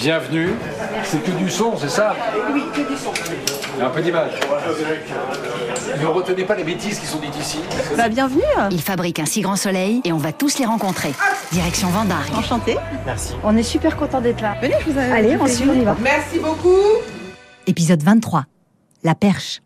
Bienvenue. 0.00 0.50
C'est 1.02 1.24
que 1.24 1.32
du 1.32 1.50
son, 1.50 1.76
c'est 1.76 1.88
ça 1.88 2.14
Oui, 2.52 2.62
que 2.72 2.88
du 2.88 2.96
son. 2.96 3.10
Et 3.78 3.82
un 3.82 3.90
peu 3.90 4.00
d'image. 4.00 4.30
Ne 6.00 6.06
retenez 6.06 6.44
pas 6.44 6.54
les 6.54 6.62
bêtises 6.62 7.00
qui 7.00 7.06
sont 7.06 7.18
dites 7.18 7.36
ici. 7.36 7.58
Bah, 7.96 8.08
bienvenue. 8.08 8.42
Il 8.70 8.80
fabrique 8.80 9.18
un 9.18 9.26
si 9.26 9.40
grand 9.40 9.56
soleil 9.56 10.00
et 10.04 10.12
on 10.12 10.18
va 10.18 10.32
tous 10.32 10.58
les 10.60 10.66
rencontrer. 10.66 11.12
Direction 11.50 11.88
Vendargue. 11.88 12.32
Enchanté. 12.36 12.76
Merci. 13.06 13.34
On 13.42 13.56
est 13.56 13.64
super 13.64 13.96
content 13.96 14.20
d'être 14.20 14.40
là. 14.40 14.56
Venez, 14.62 14.74
je 14.86 14.92
vous 14.92 14.98
invite. 14.98 15.12
Allez, 15.12 15.36
on 15.36 15.46
suit, 15.48 15.68
on 15.68 15.74
y 15.74 15.84
va. 15.84 15.96
Merci 16.00 16.38
beaucoup. 16.38 16.76
Épisode 17.66 18.02
23. 18.02 18.44
La 19.02 19.16
perche. 19.16 19.62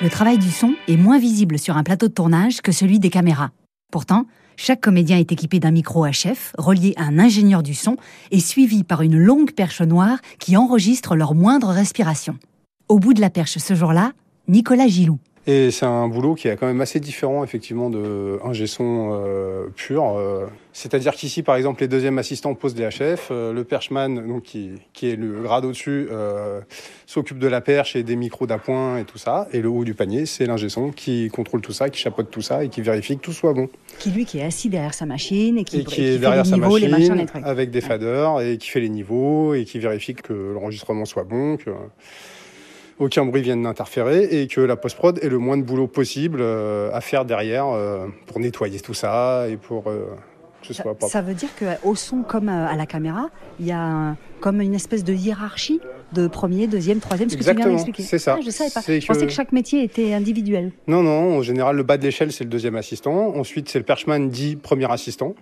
Le 0.00 0.08
travail 0.10 0.38
du 0.38 0.50
son 0.50 0.74
est 0.86 0.96
moins 0.96 1.18
visible 1.18 1.58
sur 1.58 1.76
un 1.76 1.82
plateau 1.82 2.06
de 2.06 2.12
tournage 2.12 2.60
que 2.60 2.70
celui 2.70 3.00
des 3.00 3.10
caméras. 3.10 3.50
Pourtant, 3.96 4.26
chaque 4.58 4.82
comédien 4.82 5.16
est 5.16 5.32
équipé 5.32 5.58
d'un 5.58 5.70
micro 5.70 6.04
à 6.04 6.12
chef, 6.12 6.52
relié 6.58 6.92
à 6.98 7.04
un 7.04 7.18
ingénieur 7.18 7.62
du 7.62 7.72
son 7.72 7.96
et 8.30 8.40
suivi 8.40 8.84
par 8.84 9.00
une 9.00 9.16
longue 9.16 9.52
perche 9.52 9.80
noire 9.80 10.18
qui 10.38 10.54
enregistre 10.58 11.16
leur 11.16 11.34
moindre 11.34 11.68
respiration. 11.68 12.36
Au 12.90 12.98
bout 12.98 13.14
de 13.14 13.22
la 13.22 13.30
perche 13.30 13.56
ce 13.56 13.72
jour-là, 13.72 14.12
Nicolas 14.48 14.86
Gilou. 14.86 15.18
Et 15.48 15.70
c'est 15.70 15.86
un 15.86 16.08
boulot 16.08 16.34
qui 16.34 16.48
est 16.48 16.56
quand 16.56 16.66
même 16.66 16.80
assez 16.80 16.98
différent 16.98 17.44
effectivement 17.44 17.88
de 17.88 18.40
un 18.42 18.52
euh, 18.80 19.68
pur. 19.76 20.16
euh. 20.16 20.46
C'est-à-dire 20.72 21.12
qu'ici, 21.14 21.44
par 21.44 21.54
exemple, 21.54 21.80
les 21.82 21.88
deuxièmes 21.88 22.18
assistants 22.18 22.54
posent 22.54 22.76
les 22.76 22.88
HF, 22.88 23.28
euh, 23.30 23.52
le 23.52 23.62
perchman, 23.62 24.26
donc 24.26 24.42
qui, 24.42 24.72
qui 24.92 25.08
est 25.08 25.16
le 25.16 25.42
grade 25.42 25.64
au-dessus, 25.64 26.08
s'occupe 27.06 27.38
de 27.38 27.46
la 27.46 27.60
perche 27.60 27.94
et 27.94 28.02
des 28.02 28.16
micros 28.16 28.46
d'appoint 28.48 28.98
et 28.98 29.04
tout 29.04 29.18
ça. 29.18 29.46
Et 29.52 29.60
le 29.60 29.68
haut 29.68 29.84
du 29.84 29.94
panier, 29.94 30.26
c'est 30.26 30.46
l'ingé 30.46 30.68
son 30.68 30.90
qui 30.90 31.28
contrôle 31.28 31.60
tout 31.60 31.72
ça, 31.72 31.90
qui 31.90 32.00
chapeaute 32.00 32.30
tout 32.30 32.42
ça 32.42 32.64
et 32.64 32.68
qui 32.68 32.82
vérifie 32.82 33.16
que 33.16 33.22
tout 33.22 33.32
soit 33.32 33.52
bon. 33.52 33.68
Qui 34.00 34.10
lui 34.10 34.24
qui 34.24 34.38
est 34.38 34.44
assis 34.44 34.68
derrière 34.68 34.94
sa 34.94 35.06
machine 35.06 35.58
et 35.58 35.64
qui, 35.64 35.80
Et 35.80 35.84
qui 35.84 36.04
est 36.04 36.18
derrière 36.18 36.44
fait 36.44 36.50
sa 36.50 36.56
les 36.56 36.62
niveaux, 36.62 36.76
les 36.76 36.88
machins, 36.88 37.14
les 37.14 37.26
trucs. 37.26 37.44
avec 37.44 37.70
des 37.70 37.80
faders 37.80 38.40
et 38.40 38.58
qui 38.58 38.68
fait 38.68 38.80
les 38.80 38.88
niveaux 38.88 39.54
et 39.54 39.64
qui 39.64 39.78
vérifie 39.78 40.14
que 40.14 40.32
l'enregistrement 40.32 41.04
soit 41.04 41.24
bon, 41.24 41.56
que 41.56 41.70
aucun 42.98 43.24
bruit 43.26 43.42
vienne 43.42 43.62
d'interférer 43.62 44.24
et 44.24 44.46
que 44.46 44.60
la 44.60 44.76
post-prod 44.76 45.18
ait 45.22 45.28
le 45.28 45.38
moins 45.38 45.56
de 45.58 45.62
boulot 45.62 45.86
possible 45.86 46.38
euh, 46.40 46.90
à 46.92 47.00
faire 47.00 47.24
derrière 47.24 47.66
euh, 47.68 48.06
pour 48.26 48.40
nettoyer 48.40 48.80
tout 48.80 48.94
ça 48.94 49.46
et 49.48 49.56
pour 49.56 49.88
euh, 49.90 50.06
que 50.62 50.68
ce 50.68 50.74
soit 50.74 50.94
propre. 50.94 51.12
ça 51.12 51.20
veut 51.22 51.34
dire 51.34 51.50
qu'au 51.58 51.94
son 51.94 52.22
comme 52.22 52.48
à 52.48 52.74
la 52.74 52.86
caméra, 52.86 53.28
il 53.60 53.66
y 53.66 53.72
a 53.72 53.80
un- 53.80 54.16
comme 54.40 54.60
une 54.60 54.74
espèce 54.74 55.04
de 55.04 55.12
hiérarchie 55.12 55.80
de 56.12 56.26
premier, 56.28 56.66
deuxième, 56.66 57.00
troisième, 57.00 57.28
ce 57.28 57.34
que 57.36 57.40
tu 57.40 57.44
viens 57.44 57.52
Exactement, 57.52 57.74
d'expliquer. 57.74 58.02
c'est 58.02 58.18
ça. 58.18 58.36
Ah, 58.38 58.42
je 58.44 58.50
savais 58.50 58.70
pas. 58.70 58.80
Je 58.80 59.06
pensais 59.06 59.20
que- 59.20 59.26
que 59.26 59.32
chaque 59.32 59.52
métier 59.52 59.82
était 59.82 60.12
individuel. 60.14 60.72
Non, 60.86 61.02
non, 61.02 61.36
en 61.38 61.42
général, 61.42 61.76
le 61.76 61.82
bas 61.82 61.98
de 61.98 62.02
l'échelle, 62.04 62.32
c'est 62.32 62.44
le 62.44 62.50
deuxième 62.50 62.76
assistant. 62.76 63.34
Ensuite, 63.36 63.68
c'est 63.68 63.78
le 63.78 63.84
perchman 63.84 64.28
dit 64.28 64.56
premier 64.56 64.90
assistant. 64.90 65.34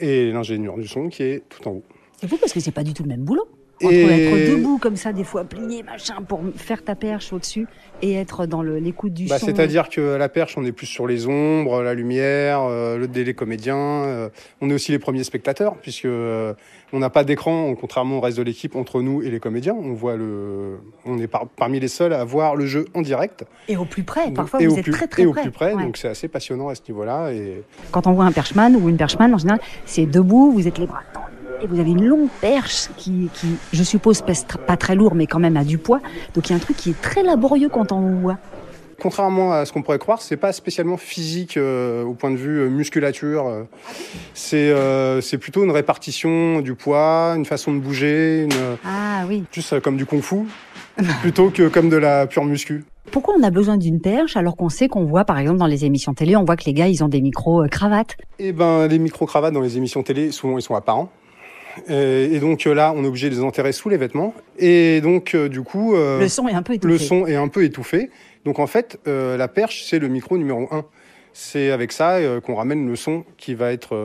Et 0.00 0.30
l'ingénieur 0.32 0.76
du 0.76 0.86
son 0.88 1.08
qui 1.08 1.22
est 1.22 1.42
tout 1.48 1.66
en 1.68 1.72
haut. 1.72 1.82
C'est 2.20 2.28
fou 2.28 2.36
parce 2.38 2.52
que 2.52 2.60
c'est 2.60 2.72
pas 2.72 2.82
du 2.82 2.92
tout 2.94 3.02
le 3.04 3.08
même 3.08 3.22
boulot. 3.24 3.46
Entre 3.82 3.92
Et- 3.92 4.26
être 4.44 4.56
debout 4.56 4.78
comme 4.78 4.96
ça, 4.96 5.12
des 5.12 5.24
fois 5.24 5.44
plié, 5.44 5.82
machin, 5.82 6.16
pour 6.26 6.40
faire 6.56 6.84
ta 6.84 6.94
perche 6.94 7.32
au-dessus 7.32 7.66
et 8.02 8.14
être 8.14 8.46
dans 8.46 8.62
l'écoute 8.62 9.12
du 9.12 9.26
Bah, 9.26 9.38
son. 9.38 9.46
C'est-à-dire 9.46 9.88
que 9.88 10.14
à 10.14 10.18
la 10.18 10.28
perche, 10.28 10.56
on 10.56 10.64
est 10.64 10.72
plus 10.72 10.86
sur 10.86 11.06
les 11.06 11.26
ombres, 11.26 11.82
la 11.82 11.94
lumière, 11.94 12.60
euh, 12.62 12.96
le 12.98 13.08
délai 13.08 13.34
comédien. 13.34 13.76
euh, 13.76 14.28
on 14.60 14.70
est 14.70 14.74
aussi 14.74 14.92
les 14.92 14.98
premiers 15.00 15.24
spectateurs, 15.24 15.74
puisque 15.82 16.04
euh, 16.04 16.54
on 16.92 17.00
n'a 17.00 17.10
pas 17.10 17.24
d'écran, 17.24 17.74
contrairement 17.74 18.18
au 18.18 18.20
reste 18.20 18.38
de 18.38 18.42
l'équipe, 18.44 18.76
entre 18.76 19.02
nous 19.02 19.22
et 19.22 19.30
les 19.30 19.40
comédiens. 19.40 19.74
On 19.74 19.92
voit 19.92 20.16
le, 20.16 20.78
on 21.04 21.18
est 21.18 21.26
par- 21.26 21.46
parmi 21.56 21.80
les 21.80 21.88
seuls 21.88 22.12
à 22.12 22.22
voir 22.24 22.54
le 22.54 22.66
jeu 22.66 22.84
en 22.94 23.02
direct. 23.02 23.44
Et 23.68 23.76
au 23.76 23.84
plus 23.84 24.04
près. 24.04 24.30
Parfois, 24.30 24.60
vous 24.60 24.76
êtes 24.78 24.82
plus, 24.84 24.92
très 24.92 25.08
très 25.08 25.22
et 25.22 25.26
au 25.26 25.32
près. 25.32 25.42
plus 25.42 25.50
près. 25.50 25.74
Ouais. 25.74 25.82
Donc 25.82 25.96
c'est 25.96 26.08
assez 26.08 26.28
passionnant 26.28 26.68
à 26.68 26.74
ce 26.76 26.82
niveau-là. 26.88 27.32
Et 27.32 27.62
Quand 27.90 28.06
on 28.06 28.12
voit 28.12 28.24
un 28.24 28.32
perchman 28.32 28.76
ou 28.76 28.88
une 28.88 28.96
perchman, 28.96 29.34
en 29.34 29.38
général, 29.38 29.60
c'est 29.84 30.06
debout, 30.06 30.52
vous 30.52 30.68
êtes 30.68 30.78
les 30.78 30.86
bras 30.86 31.02
tendus 31.12 31.24
et 31.62 31.66
vous 31.66 31.78
avez 31.80 31.90
une 31.90 32.04
longue 32.04 32.28
perche 32.40 32.88
qui, 32.96 33.28
qui 33.34 33.46
je 33.72 33.82
suppose, 33.82 34.22
pèse 34.22 34.46
pas 34.66 34.76
très 34.76 34.94
lourd, 34.94 35.14
mais 35.14 35.26
quand 35.26 35.38
même 35.38 35.56
a 35.56 35.64
du 35.64 35.78
poids. 35.78 36.00
Donc 36.34 36.48
il 36.48 36.50
y 36.50 36.52
a 36.52 36.56
un 36.56 36.60
truc 36.60 36.76
qui 36.76 36.90
est 36.90 37.00
très 37.00 37.22
laborieux 37.22 37.68
quand 37.68 37.92
on 37.92 38.00
vous 38.00 38.20
voit. 38.20 38.38
Contrairement 39.00 39.52
à 39.52 39.64
ce 39.66 39.72
qu'on 39.72 39.82
pourrait 39.82 39.98
croire, 39.98 40.22
c'est 40.22 40.36
pas 40.36 40.52
spécialement 40.52 40.96
physique 40.96 41.56
euh, 41.56 42.04
au 42.04 42.14
point 42.14 42.30
de 42.30 42.36
vue 42.36 42.60
euh, 42.60 42.68
musculature. 42.68 43.46
euh. 43.48 43.64
C'est 44.34 44.70
euh, 44.70 45.20
c'est 45.20 45.36
plutôt 45.38 45.64
une 45.64 45.72
répartition 45.72 46.60
du 46.60 46.74
poids, 46.74 47.34
une 47.36 47.44
façon 47.44 47.72
de 47.74 47.80
bouger, 47.80 48.44
une, 48.44 48.76
Ah 48.86 49.24
oui. 49.28 49.44
euh, 49.72 49.80
comme 49.80 49.96
du 49.96 50.06
kung-fu, 50.06 50.36
plutôt 51.22 51.50
que 51.50 51.68
comme 51.68 51.88
de 51.90 51.96
la 51.96 52.26
pure 52.28 52.44
muscu. 52.44 52.84
Pourquoi 53.10 53.34
on 53.38 53.42
a 53.42 53.50
besoin 53.50 53.76
d'une 53.76 54.00
perche 54.00 54.36
alors 54.36 54.56
qu'on 54.56 54.68
sait 54.70 54.88
qu'on 54.88 55.04
voit, 55.04 55.24
par 55.24 55.38
exemple, 55.38 55.58
dans 55.58 55.66
les 55.66 55.84
émissions 55.84 56.14
télé, 56.14 56.36
on 56.36 56.44
voit 56.44 56.56
que 56.56 56.64
les 56.64 56.72
gars, 56.72 56.88
ils 56.88 57.02
ont 57.04 57.08
des 57.08 57.20
micros 57.20 57.64
euh, 57.64 57.68
cravates. 57.68 58.16
Et 58.38 58.52
ben 58.52 58.86
les 58.86 58.98
micro-cravates 58.98 59.52
dans 59.52 59.60
les 59.60 59.76
émissions 59.76 60.02
télé, 60.02 60.30
souvent 60.30 60.56
ils 60.56 60.62
sont 60.62 60.74
apparents. 60.76 61.10
Euh, 61.90 62.28
Et 62.30 62.40
donc 62.40 62.66
euh, 62.66 62.74
là, 62.74 62.92
on 62.96 63.04
est 63.04 63.06
obligé 63.06 63.30
de 63.30 63.34
les 63.34 63.42
enterrer 63.42 63.72
sous 63.72 63.88
les 63.88 63.96
vêtements. 63.96 64.34
Et 64.58 65.00
donc 65.00 65.34
euh, 65.34 65.48
du 65.48 65.62
coup, 65.62 65.94
Le 65.94 66.28
son 66.28 66.48
est 66.48 66.54
un 66.54 66.62
peu 66.62 66.74
étouffé. 66.74 66.92
le 66.92 66.98
son 66.98 67.26
est 67.26 67.36
un 67.36 67.48
peu 67.48 67.64
étouffé. 67.64 68.10
Donc 68.44 68.58
en 68.58 68.66
fait, 68.66 68.98
la 69.06 69.48
perche, 69.48 69.84
c'est 69.88 69.98
le 69.98 70.08
micro 70.08 70.36
numéro 70.36 70.68
un. 70.70 70.84
C'est 71.32 71.70
avec 71.70 71.92
ça 71.92 72.18
qu'on 72.44 72.54
ramène 72.54 72.86
le 72.86 72.94
son 72.94 73.24
qui 73.38 73.54
va 73.54 73.72
être 73.72 73.96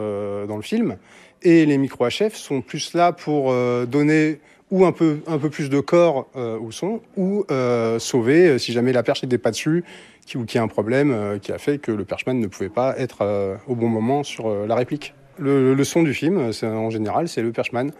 dans 0.47 0.55
le 0.55 0.61
film. 0.61 0.97
Et 1.41 1.65
les 1.65 1.77
micros 1.77 2.07
HF 2.07 2.33
sont 2.35 2.61
plus 2.61 2.93
là 2.93 3.11
pour 3.11 3.53
donner 3.85 4.39
ou 4.71 4.85
un 4.85 4.91
peu, 4.91 5.19
un 5.27 5.37
peu 5.37 5.49
plus 5.49 5.69
de 5.69 5.79
corps 5.79 6.27
euh, 6.35 6.59
au 6.59 6.71
son, 6.71 7.01
ou 7.17 7.45
euh, 7.49 7.99
sauver 7.99 8.59
si 8.59 8.71
jamais 8.71 8.93
la 8.93 9.03
perche 9.03 9.23
n'était 9.23 9.37
pas 9.37 9.51
dessus, 9.51 9.83
qui, 10.25 10.37
ou 10.37 10.45
qu'il 10.45 10.57
y 10.57 10.61
a 10.61 10.63
un 10.63 10.67
problème 10.67 11.11
euh, 11.11 11.39
qui 11.39 11.51
a 11.51 11.57
fait 11.57 11.79
que 11.79 11.91
le 11.91 12.05
perchman 12.05 12.39
ne 12.39 12.47
pouvait 12.47 12.69
pas 12.69 12.97
être 12.97 13.57
au 13.67 13.75
bon 13.75 13.87
moment 13.87 14.23
sur 14.23 14.49
la 14.67 14.75
réplique. 14.75 15.13
Le, 15.39 15.73
le 15.73 15.83
son 15.83 16.03
du 16.03 16.13
film, 16.13 16.51
en 16.63 16.89
général, 16.89 17.27
c'est 17.27 17.41
le 17.41 17.51
perchman. 17.51 17.91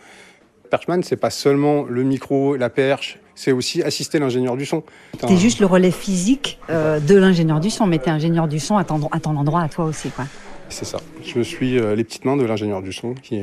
Perchman, 0.69 1.01
c'est 1.03 1.15
pas 1.15 1.29
seulement 1.29 1.83
le 1.83 2.03
micro, 2.03 2.55
la 2.55 2.69
perche, 2.69 3.19
c'est 3.33 3.51
aussi 3.51 3.81
assister 3.81 4.19
l'ingénieur 4.19 4.55
du 4.57 4.65
son. 4.65 4.83
T'es 5.25 5.37
juste 5.37 5.59
le 5.59 5.65
relais 5.65 5.91
physique 5.91 6.59
euh, 6.69 6.99
de 6.99 7.15
l'ingénieur 7.15 7.59
du 7.59 7.69
son, 7.69 7.87
mais 7.87 7.97
t'es 7.97 8.11
ingénieur 8.11 8.47
du 8.47 8.59
son 8.59 8.77
à 8.77 8.83
ton, 8.83 9.07
à 9.11 9.19
ton 9.19 9.35
endroit, 9.35 9.61
à 9.61 9.69
toi 9.69 9.85
aussi, 9.85 10.09
quoi. 10.09 10.25
C'est 10.67 10.85
ça. 10.85 10.99
Je 11.23 11.41
suis 11.41 11.79
euh, 11.79 11.95
les 11.95 12.03
petites 12.03 12.25
mains 12.25 12.37
de 12.37 12.43
l'ingénieur 12.43 12.83
du 12.83 12.93
son 12.93 13.15
qui 13.15 13.41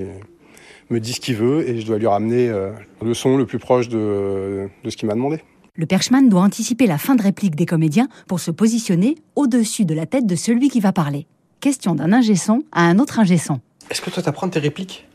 me 0.91 1.01
dit 1.01 1.13
ce 1.13 1.21
qu'il 1.21 1.35
veut 1.35 1.69
et 1.69 1.81
je 1.81 1.87
dois 1.87 1.99
lui 1.99 2.07
ramener 2.07 2.49
euh, 2.49 2.71
le 3.03 3.15
son 3.15 3.37
le 3.37 3.47
plus 3.47 3.59
proche 3.59 3.89
de, 3.89 4.69
de 4.85 4.91
ce 4.91 4.97
qu'il 4.97 5.09
m'a 5.09 5.15
demandé. 5.15 5.41
Le 5.75 5.87
perchman 5.87 6.29
doit 6.29 6.43
anticiper 6.43 6.87
la 6.87 6.99
fin 6.99 7.17
de 7.17 7.23
réplique 7.23 7.57
des 7.57 7.67
comédiens 7.67 8.09
pour 8.29 8.39
se 8.39 8.51
positionner 8.53 9.17
au-dessus 9.35 9.85
de 9.85 9.95
la 9.95 10.07
tête 10.07 10.27
de 10.27 10.37
celui 10.37 10.69
qui 10.69 10.81
va 10.81 10.93
parler. 10.93 11.27
Question 11.61 11.95
d'un 11.95 12.13
ingé 12.13 12.37
son 12.37 12.63
à 12.71 12.83
un 12.83 12.99
autre 12.99 13.19
ingé 13.19 13.39
son. 13.39 13.61
Est-ce 13.91 14.01
que 14.01 14.11
toi 14.11 14.23
t'apprends 14.23 14.49
tes 14.49 14.59
répliques? 14.61 15.07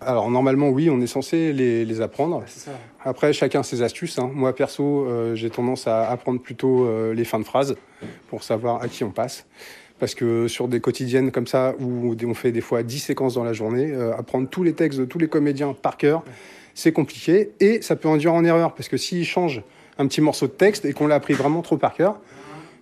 Alors 0.00 0.30
normalement 0.30 0.68
oui, 0.68 0.90
on 0.90 1.00
est 1.00 1.06
censé 1.06 1.52
les, 1.52 1.84
les 1.84 2.00
apprendre. 2.00 2.42
Ça. 2.46 2.72
Après 3.04 3.32
chacun 3.32 3.62
ses 3.62 3.82
astuces. 3.82 4.18
hein. 4.18 4.30
Moi 4.32 4.54
perso, 4.54 5.06
euh, 5.06 5.34
j'ai 5.34 5.50
tendance 5.50 5.86
à 5.86 6.10
apprendre 6.10 6.40
plutôt 6.40 6.86
euh, 6.86 7.14
les 7.14 7.24
fins 7.24 7.38
de 7.38 7.44
phrases 7.44 7.76
pour 8.28 8.42
savoir 8.42 8.82
à 8.82 8.88
qui 8.88 9.04
on 9.04 9.10
passe. 9.10 9.46
Parce 9.98 10.14
que 10.14 10.48
sur 10.48 10.68
des 10.68 10.80
quotidiennes 10.80 11.30
comme 11.30 11.46
ça, 11.46 11.74
où 11.78 12.14
on 12.26 12.34
fait 12.34 12.52
des 12.52 12.60
fois 12.60 12.82
10 12.82 12.98
séquences 12.98 13.34
dans 13.34 13.44
la 13.44 13.52
journée, 13.52 13.92
euh, 13.92 14.14
apprendre 14.16 14.48
tous 14.48 14.62
les 14.62 14.72
textes 14.72 14.98
de 14.98 15.04
tous 15.04 15.18
les 15.18 15.28
comédiens 15.28 15.72
par 15.72 15.96
cœur, 15.96 16.24
c'est 16.74 16.92
compliqué. 16.92 17.52
Et 17.60 17.80
ça 17.80 17.94
peut 17.94 18.08
induire 18.08 18.34
en 18.34 18.44
erreur. 18.44 18.74
Parce 18.74 18.88
que 18.88 18.96
s'ils 18.96 19.24
changent 19.24 19.62
un 19.96 20.06
petit 20.08 20.20
morceau 20.20 20.46
de 20.48 20.52
texte 20.52 20.84
et 20.84 20.92
qu'on 20.92 21.06
l'a 21.06 21.14
appris 21.14 21.34
vraiment 21.34 21.62
trop 21.62 21.76
par 21.76 21.94
cœur, 21.94 22.18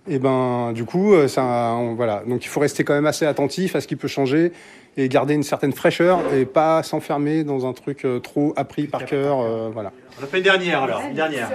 et 0.07 0.19
ben 0.19 0.71
du 0.73 0.85
coup, 0.85 1.13
euh, 1.13 1.27
ça, 1.27 1.43
on- 1.77 1.93
voilà. 1.95 2.23
Donc 2.27 2.43
il 2.45 2.47
faut 2.49 2.59
rester 2.59 2.83
quand 2.83 2.93
même 2.93 3.05
assez 3.05 3.25
attentif 3.25 3.75
à 3.75 3.81
ce 3.81 3.87
qui 3.87 3.95
peut 3.95 4.07
changer 4.07 4.51
et 4.97 5.07
garder 5.09 5.33
une 5.33 5.43
certaine 5.43 5.73
fraîcheur 5.73 6.19
et 6.33 6.45
pas 6.45 6.83
s'enfermer 6.83 7.43
dans 7.43 7.65
un 7.65 7.73
truc 7.73 8.05
euh, 8.05 8.19
trop 8.19 8.53
appris 8.55 8.83
par 8.87 9.05
cœur. 9.05 9.39
euh, 9.41 9.69
voilà. 9.73 9.91
On 10.19 10.23
a 10.23 10.27
fait 10.27 10.37
une 10.37 10.43
dernière 10.43 10.83
alors, 10.83 11.01
une 11.07 11.15
dernière. 11.15 11.49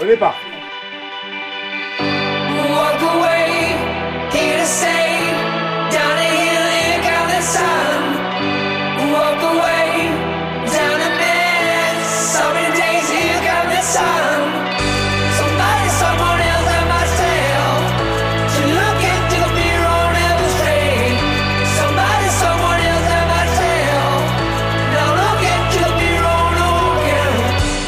Au 0.00 0.04
départ. 0.06 0.36